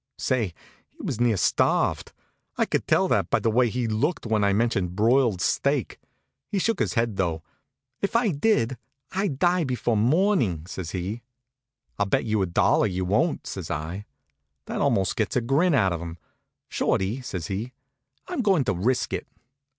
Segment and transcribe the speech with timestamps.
[0.17, 0.55] Say,
[0.89, 2.11] he was near starved.
[2.57, 5.99] I could tell that by the way he looked when I mentioned broiled steak.
[6.49, 7.43] He shook his head, though.
[8.01, 8.77] "If I did,
[9.11, 11.21] I'd die before morning," says he.
[11.99, 14.07] "I'll bet you a dollar you wouldn't," says I.
[14.65, 16.17] That almost gets a grin out of him.
[16.67, 17.71] "Shorty," says he,
[18.27, 19.27] "I'm going to risk it."